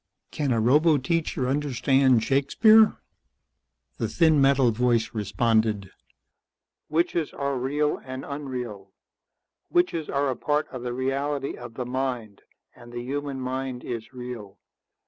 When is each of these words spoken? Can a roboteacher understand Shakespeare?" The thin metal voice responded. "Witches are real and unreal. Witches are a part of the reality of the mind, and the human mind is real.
Can 0.31 0.51
a 0.51 0.59
roboteacher 0.59 1.47
understand 1.47 2.23
Shakespeare?" 2.23 2.97
The 3.99 4.07
thin 4.07 4.41
metal 4.41 4.71
voice 4.71 5.13
responded. 5.13 5.91
"Witches 6.89 7.33
are 7.33 7.55
real 7.55 7.99
and 8.03 8.25
unreal. 8.25 8.93
Witches 9.69 10.09
are 10.09 10.31
a 10.31 10.35
part 10.35 10.67
of 10.69 10.81
the 10.81 10.91
reality 10.93 11.55
of 11.55 11.75
the 11.75 11.85
mind, 11.85 12.41
and 12.75 12.91
the 12.91 13.03
human 13.03 13.39
mind 13.39 13.83
is 13.83 14.11
real. 14.11 14.57